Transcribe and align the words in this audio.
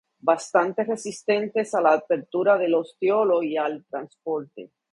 Bastantes 0.27 0.87
resistentes 0.87 1.75
a 1.75 1.81
la 1.87 1.93
apertura 1.93 2.57
del 2.57 2.73
ostiolo 2.73 3.43
y 3.43 3.55
al 3.55 3.85
transporte. 3.85 4.71